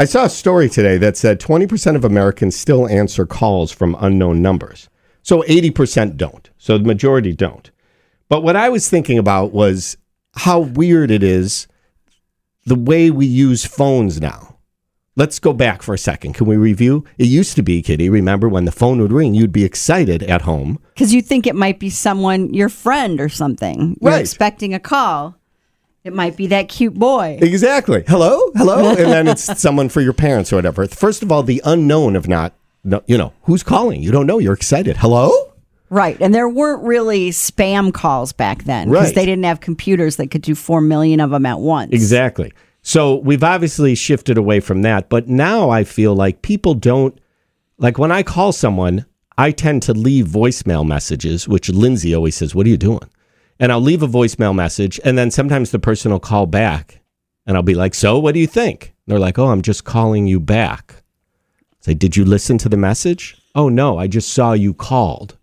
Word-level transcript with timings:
I 0.00 0.06
saw 0.06 0.24
a 0.24 0.30
story 0.30 0.70
today 0.70 0.96
that 0.96 1.18
said 1.18 1.40
20% 1.40 1.94
of 1.94 2.06
Americans 2.06 2.56
still 2.56 2.88
answer 2.88 3.26
calls 3.26 3.70
from 3.70 3.94
unknown 4.00 4.40
numbers. 4.40 4.88
So 5.22 5.42
80% 5.42 6.16
don't. 6.16 6.48
So 6.56 6.78
the 6.78 6.84
majority 6.84 7.34
don't. 7.34 7.70
But 8.30 8.42
what 8.42 8.56
I 8.56 8.70
was 8.70 8.88
thinking 8.88 9.18
about 9.18 9.52
was 9.52 9.98
how 10.36 10.60
weird 10.60 11.10
it 11.10 11.22
is 11.22 11.68
the 12.64 12.76
way 12.76 13.10
we 13.10 13.26
use 13.26 13.66
phones 13.66 14.22
now. 14.22 14.56
Let's 15.16 15.38
go 15.38 15.52
back 15.52 15.82
for 15.82 15.92
a 15.92 15.98
second. 15.98 16.32
Can 16.32 16.46
we 16.46 16.56
review? 16.56 17.04
It 17.18 17.26
used 17.26 17.54
to 17.56 17.62
be, 17.62 17.82
Kitty, 17.82 18.08
remember 18.08 18.48
when 18.48 18.64
the 18.64 18.72
phone 18.72 19.02
would 19.02 19.12
ring, 19.12 19.34
you'd 19.34 19.52
be 19.52 19.66
excited 19.66 20.22
at 20.22 20.42
home. 20.42 20.78
Because 20.94 21.12
you 21.12 21.20
think 21.20 21.46
it 21.46 21.54
might 21.54 21.78
be 21.78 21.90
someone, 21.90 22.54
your 22.54 22.70
friend 22.70 23.20
or 23.20 23.28
something. 23.28 23.98
You're 24.00 24.12
Right. 24.12 24.20
expecting 24.22 24.72
a 24.72 24.80
call. 24.80 25.36
It 26.02 26.14
might 26.14 26.36
be 26.36 26.46
that 26.48 26.68
cute 26.68 26.94
boy. 26.94 27.38
Exactly. 27.42 28.04
Hello, 28.08 28.50
hello, 28.56 28.88
and 28.90 29.12
then 29.12 29.28
it's 29.28 29.44
someone 29.60 29.88
for 29.90 30.00
your 30.00 30.14
parents 30.14 30.52
or 30.52 30.56
whatever. 30.56 30.86
First 30.86 31.22
of 31.22 31.30
all, 31.30 31.42
the 31.42 31.60
unknown 31.64 32.16
of 32.16 32.26
not, 32.26 32.54
no, 32.82 33.02
you 33.06 33.18
know, 33.18 33.34
who's 33.42 33.62
calling? 33.62 34.02
You 34.02 34.10
don't 34.10 34.26
know. 34.26 34.38
You're 34.38 34.54
excited. 34.54 34.96
Hello. 34.96 35.30
Right. 35.90 36.16
And 36.20 36.34
there 36.34 36.48
weren't 36.48 36.82
really 36.84 37.30
spam 37.30 37.92
calls 37.92 38.32
back 38.32 38.64
then 38.64 38.88
because 38.88 39.06
Right. 39.08 39.14
they 39.14 39.26
didn't 39.26 39.44
have 39.44 39.60
computers 39.60 40.16
that 40.16 40.30
could 40.30 40.40
do 40.42 40.54
4 40.54 40.80
million 40.80 41.20
of 41.20 41.30
them 41.30 41.44
at 41.44 41.60
once. 41.60 41.90
Exactly. 41.92 42.52
So 42.82 43.16
we've 43.16 43.44
obviously 43.44 43.94
shifted 43.94 44.38
away 44.38 44.60
from 44.60 44.80
that, 44.82 45.10
but 45.10 45.28
now 45.28 45.68
I 45.68 45.84
feel 45.84 46.14
like 46.14 46.40
people 46.40 46.72
don't 46.74 47.18
like 47.76 47.98
when 47.98 48.12
I 48.12 48.22
call 48.22 48.52
someone, 48.52 49.04
I 49.36 49.50
tend 49.50 49.82
to 49.82 49.92
leave 49.92 50.26
voicemail 50.26 50.86
messages, 50.86 51.46
which 51.48 51.68
Lindsay 51.68 52.14
always 52.14 52.36
says, 52.36 52.54
"What 52.54 52.64
are 52.66 52.70
you 52.70 52.76
doing?" 52.78 53.00
And 53.60 53.70
I'll 53.70 53.80
leave 53.80 54.02
a 54.02 54.08
voicemail 54.08 54.54
message, 54.54 54.98
and 55.04 55.16
then 55.16 55.30
sometimes 55.30 55.70
the 55.70 55.78
person 55.78 56.10
will 56.10 56.18
call 56.18 56.46
back, 56.46 57.00
and 57.46 57.56
I'll 57.56 57.62
be 57.62 57.74
like, 57.74 57.94
"So, 57.94 58.18
what 58.18 58.34
do 58.34 58.40
you 58.40 58.46
think?" 58.46 58.94
And 59.06 59.12
they're 59.12 59.20
like, 59.20 59.38
"Oh, 59.38 59.48
I'm 59.48 59.62
just 59.62 59.84
calling 59.84 60.26
you 60.26 60.40
back." 60.40 61.04
I 61.72 61.76
Say, 61.80 61.94
"Did 61.94 62.16
you 62.16 62.24
listen 62.24 62.56
to 62.58 62.68
the 62.68 62.76
message?" 62.78 63.36
"Oh 63.54 63.68
no, 63.68 63.98
I 63.98 64.06
just 64.06 64.32
saw 64.32 64.54
you 64.54 64.74
called." 64.74 65.36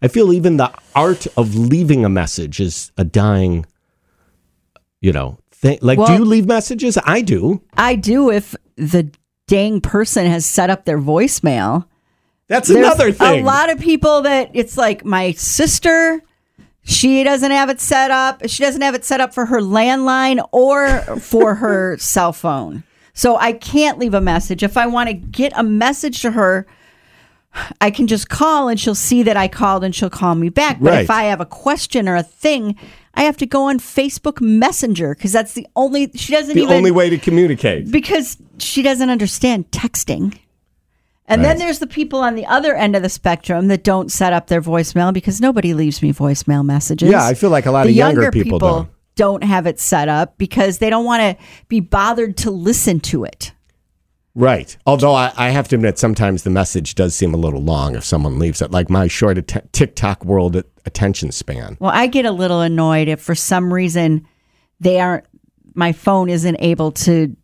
I 0.00 0.08
feel 0.08 0.32
even 0.32 0.58
the 0.58 0.70
art 0.94 1.26
of 1.36 1.56
leaving 1.56 2.04
a 2.04 2.08
message 2.08 2.60
is 2.60 2.92
a 2.96 3.04
dying, 3.04 3.66
you 5.00 5.12
know, 5.12 5.38
thing. 5.50 5.78
Like, 5.80 5.98
do 6.04 6.12
you 6.12 6.24
leave 6.24 6.46
messages? 6.46 6.98
I 7.04 7.22
do. 7.22 7.62
I 7.76 7.96
do 7.96 8.30
if 8.30 8.54
the 8.76 9.10
dang 9.48 9.80
person 9.80 10.26
has 10.26 10.46
set 10.46 10.70
up 10.70 10.84
their 10.84 10.98
voicemail. 10.98 11.86
That's 12.48 12.68
There's 12.68 12.86
another 12.86 13.10
thing. 13.10 13.42
A 13.42 13.44
lot 13.44 13.70
of 13.70 13.80
people 13.80 14.22
that 14.22 14.50
it's 14.54 14.76
like 14.76 15.04
my 15.04 15.32
sister, 15.32 16.22
she 16.86 17.24
doesn't 17.24 17.50
have 17.50 17.68
it 17.68 17.80
set 17.80 18.12
up. 18.12 18.48
She 18.48 18.62
doesn't 18.62 18.80
have 18.80 18.94
it 18.94 19.04
set 19.04 19.20
up 19.20 19.34
for 19.34 19.46
her 19.46 19.60
landline 19.60 20.46
or 20.52 21.00
for 21.18 21.54
her 21.56 21.98
cell 21.98 22.32
phone. 22.32 22.84
So 23.12 23.36
I 23.36 23.54
can't 23.54 23.98
leave 23.98 24.14
a 24.14 24.20
message. 24.20 24.62
If 24.62 24.76
I 24.76 24.86
want 24.86 25.08
to 25.08 25.14
get 25.14 25.52
a 25.56 25.64
message 25.64 26.22
to 26.22 26.30
her, 26.30 26.64
I 27.80 27.90
can 27.90 28.06
just 28.06 28.28
call 28.28 28.68
and 28.68 28.78
she'll 28.78 28.94
see 28.94 29.24
that 29.24 29.36
I 29.36 29.48
called 29.48 29.82
and 29.82 29.94
she'll 29.94 30.10
call 30.10 30.36
me 30.36 30.48
back. 30.48 30.78
But 30.80 31.02
if 31.02 31.10
I 31.10 31.24
have 31.24 31.40
a 31.40 31.46
question 31.46 32.08
or 32.08 32.14
a 32.14 32.22
thing, 32.22 32.76
I 33.14 33.22
have 33.22 33.36
to 33.38 33.46
go 33.46 33.64
on 33.64 33.80
Facebook 33.80 34.40
Messenger 34.40 35.14
because 35.16 35.32
that's 35.32 35.54
the 35.54 35.66
only 35.74 36.12
she 36.14 36.32
doesn't 36.32 36.54
the 36.54 36.62
even 36.62 36.76
only 36.76 36.92
way 36.92 37.10
to 37.10 37.18
communicate. 37.18 37.90
because 37.90 38.36
she 38.58 38.82
doesn't 38.82 39.10
understand 39.10 39.70
texting. 39.72 40.38
And 41.28 41.44
then 41.44 41.58
there's 41.58 41.80
the 41.80 41.86
people 41.86 42.20
on 42.20 42.34
the 42.36 42.46
other 42.46 42.74
end 42.74 42.94
of 42.94 43.02
the 43.02 43.08
spectrum 43.08 43.66
that 43.68 43.82
don't 43.82 44.12
set 44.12 44.32
up 44.32 44.46
their 44.46 44.62
voicemail 44.62 45.12
because 45.12 45.40
nobody 45.40 45.74
leaves 45.74 46.00
me 46.00 46.12
voicemail 46.12 46.64
messages. 46.64 47.10
Yeah, 47.10 47.26
I 47.26 47.34
feel 47.34 47.50
like 47.50 47.66
a 47.66 47.72
lot 47.72 47.84
the 47.84 47.90
of 47.90 47.96
younger 47.96 48.30
people 48.30 48.58
don't. 48.60 48.88
don't 49.16 49.42
have 49.44 49.66
it 49.66 49.80
set 49.80 50.08
up 50.08 50.38
because 50.38 50.78
they 50.78 50.88
don't 50.88 51.04
want 51.04 51.22
to 51.38 51.44
be 51.68 51.80
bothered 51.80 52.36
to 52.38 52.50
listen 52.50 53.00
to 53.00 53.24
it. 53.24 53.52
Right. 54.36 54.76
Although 54.86 55.14
I, 55.14 55.32
I 55.36 55.48
have 55.48 55.66
to 55.68 55.76
admit, 55.76 55.98
sometimes 55.98 56.42
the 56.42 56.50
message 56.50 56.94
does 56.94 57.14
seem 57.14 57.32
a 57.32 57.38
little 57.38 57.62
long 57.62 57.96
if 57.96 58.04
someone 58.04 58.38
leaves 58.38 58.60
it. 58.60 58.70
Like 58.70 58.90
my 58.90 59.08
short 59.08 59.38
att- 59.38 59.72
TikTok 59.72 60.24
world 60.24 60.62
attention 60.84 61.32
span. 61.32 61.78
Well, 61.80 61.90
I 61.92 62.06
get 62.06 62.26
a 62.26 62.30
little 62.30 62.60
annoyed 62.60 63.08
if 63.08 63.20
for 63.20 63.34
some 63.34 63.72
reason 63.72 64.28
they 64.78 65.00
aren't 65.00 65.24
my 65.74 65.92
phone 65.92 66.28
isn't 66.28 66.56
able 66.60 66.92
to 66.92 67.34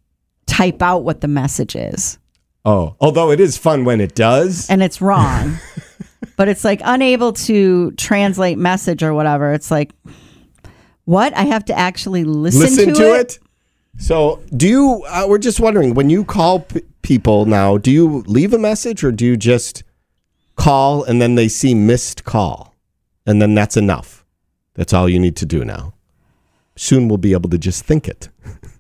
type 0.47 0.83
out 0.83 0.99
what 1.05 1.21
the 1.21 1.29
message 1.29 1.75
is. 1.75 2.19
Oh, 2.65 2.95
although 3.01 3.31
it 3.31 3.41
is 3.41 3.57
fun 3.57 3.85
when 3.85 4.01
it 4.01 4.15
does. 4.15 4.71
and 4.71 4.83
it's 4.83 5.01
wrong. 5.01 5.59
but 6.37 6.49
it's 6.49 6.65
like 6.65 6.81
unable 6.85 7.33
to 7.33 7.91
translate 7.93 8.57
message 8.59 9.03
or 9.03 9.13
whatever. 9.15 9.53
It's 9.53 9.71
like, 9.71 9.93
what? 11.05 11.37
I 11.37 11.43
have 11.43 11.65
to 11.67 11.77
actually 11.79 12.25
listen, 12.25 12.61
Listen 12.61 12.89
to, 12.89 12.95
to 12.95 13.15
it? 13.17 13.21
it. 13.33 13.39
So, 13.99 14.41
do 14.57 14.69
you? 14.69 15.05
Uh, 15.09 15.27
we're 15.29 15.39
just 15.39 15.61
wondering 15.61 15.95
when 15.95 16.09
you 16.09 16.25
call 16.25 16.61
p- 16.61 16.83
people 17.03 17.45
now. 17.47 17.79
Do 17.79 17.91
you 17.91 18.23
leave 18.27 18.55
a 18.55 18.59
message 18.59 19.03
or 19.05 19.13
do 19.13 19.27
you 19.27 19.37
just 19.37 19.83
call 20.57 21.03
and 21.05 21.21
then 21.21 21.35
they 21.35 21.49
see 21.49 21.75
missed 21.75 22.25
call, 22.25 22.75
and 23.27 23.43
then 23.43 23.55
that's 23.55 23.77
enough? 23.77 24.25
That's 24.75 24.93
all 24.93 25.09
you 25.09 25.19
need 25.19 25.37
to 25.37 25.47
do 25.47 25.65
now. 25.65 25.93
Soon 26.77 27.09
we'll 27.09 27.19
be 27.19 27.33
able 27.33 27.51
to 27.51 27.59
just 27.59 27.85
think 27.85 28.09
it. 28.09 28.29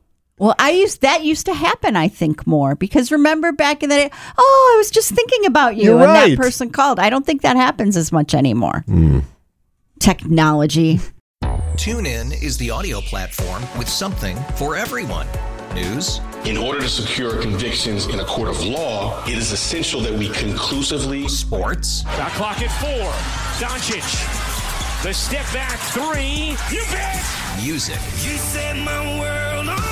Well, 0.42 0.56
I 0.58 0.70
used 0.72 1.03
that 1.03 1.22
used 1.22 1.47
to 1.47 1.54
happen. 1.54 1.94
I 1.94 2.08
think 2.08 2.48
more 2.48 2.75
because 2.75 3.12
remember 3.12 3.53
back 3.53 3.84
in 3.84 3.88
the 3.91 3.94
day. 3.94 4.10
Oh, 4.36 4.72
I 4.75 4.76
was 4.76 4.91
just 4.91 5.12
thinking 5.12 5.47
about 5.47 5.76
you, 5.76 5.84
You're 5.92 6.00
and 6.00 6.10
right. 6.10 6.30
that 6.30 6.36
person 6.36 6.70
called. 6.70 6.98
I 6.98 7.10
don't 7.10 7.25
think 7.25 7.42
that 7.42 7.54
happens 7.56 7.97
as 7.97 8.10
much 8.10 8.34
anymore. 8.34 8.82
Hmm. 8.86 9.20
Technology. 10.00 10.98
TuneIn 11.76 12.42
is 12.42 12.58
the 12.58 12.70
audio 12.70 13.00
platform 13.02 13.62
with 13.78 13.88
something 13.88 14.36
for 14.56 14.75
everyone. 14.75 15.28
News, 15.75 16.20
In 16.44 16.56
order 16.56 16.81
to 16.81 16.88
secure 16.88 17.41
convictions 17.41 18.06
in 18.08 18.19
a 18.19 18.25
court 18.25 18.48
of 18.48 18.62
law, 18.64 19.25
it 19.26 19.38
is 19.38 19.52
essential 19.52 20.00
that 20.00 20.12
we 20.12 20.28
conclusively 20.31 21.28
sports, 21.28 22.02
Shot 22.02 22.32
clock 22.32 22.60
at 22.60 22.70
four. 22.82 23.08
Doncic. 23.64 24.02
The 25.04 25.14
step 25.14 25.47
back 25.54 25.78
three. 25.94 26.56
You 26.76 26.82
bet. 26.91 27.25
music, 27.62 27.94
You 28.25 28.36
set 28.36 28.76
my 28.76 29.19
world 29.20 29.69
on 29.69 29.76
fire. 29.78 29.88
Yes. 29.88 29.91